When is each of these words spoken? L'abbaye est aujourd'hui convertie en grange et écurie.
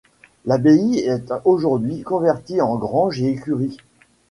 L'abbaye 0.45 0.97
est 0.97 1.31
aujourd'hui 1.45 2.01
convertie 2.01 2.59
en 2.59 2.75
grange 2.75 3.21
et 3.21 3.29
écurie. 3.29 3.77